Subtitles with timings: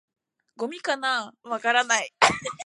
[0.57, 2.11] 「ゴミかな？」「わからない」